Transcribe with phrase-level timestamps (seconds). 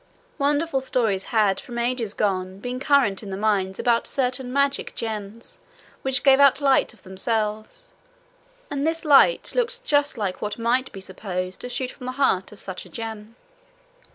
[0.39, 5.59] Wonderful stories had from ages gone been current in the mines about certain magic gems
[6.01, 7.91] which gave out light of themselves,
[8.71, 12.51] and this light looked just like what might be supposed to shoot from the heart
[12.51, 13.35] of such a gem.